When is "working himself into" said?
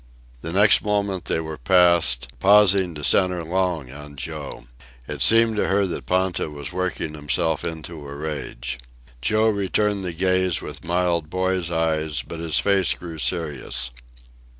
6.73-8.07